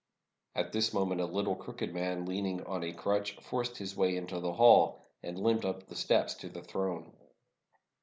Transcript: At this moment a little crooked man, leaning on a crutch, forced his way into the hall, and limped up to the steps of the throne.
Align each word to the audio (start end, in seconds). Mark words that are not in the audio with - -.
At 0.55 0.71
this 0.73 0.95
moment 0.95 1.21
a 1.21 1.27
little 1.27 1.53
crooked 1.53 1.93
man, 1.93 2.25
leaning 2.25 2.63
on 2.63 2.83
a 2.83 2.91
crutch, 2.91 3.33
forced 3.35 3.77
his 3.77 3.95
way 3.95 4.15
into 4.17 4.39
the 4.39 4.53
hall, 4.53 4.99
and 5.21 5.37
limped 5.37 5.63
up 5.63 5.81
to 5.83 5.89
the 5.89 5.95
steps 5.95 6.43
of 6.43 6.55
the 6.55 6.63
throne. 6.63 7.13